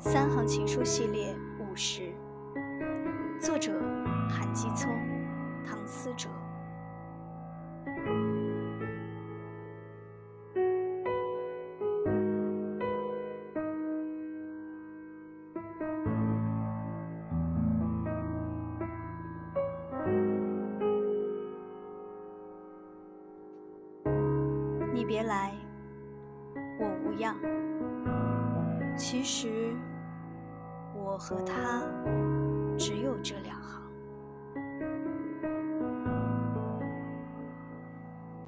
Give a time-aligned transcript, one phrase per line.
[0.00, 2.10] 三行情书系列五十，
[3.38, 3.70] 作者
[4.30, 4.90] 韩基聪、
[5.62, 6.30] 唐思哲。
[24.94, 25.54] 你别来，
[26.80, 27.36] 我无恙。
[28.96, 29.59] 其实，
[31.02, 31.82] 我和他
[32.78, 33.39] 只有这。